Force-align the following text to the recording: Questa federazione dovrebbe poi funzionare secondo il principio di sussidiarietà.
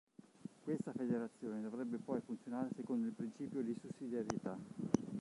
Questa 0.63 0.93
federazione 0.93 1.61
dovrebbe 1.61 1.97
poi 1.97 2.19
funzionare 2.21 2.69
secondo 2.75 3.05
il 3.05 3.13
principio 3.13 3.61
di 3.61 3.75
sussidiarietà. 3.79 4.57